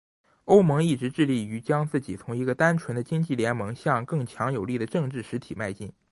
[0.45, 5.93] 欧盟一直致力于将自己从一个单纯的经济联盟向更强有力的政治实体迈进。